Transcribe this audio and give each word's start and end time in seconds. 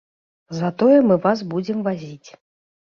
Затое 0.61 0.97
мы 1.11 1.15
вас 1.27 1.45
будзем 1.53 1.87
вазіць. 1.91 2.29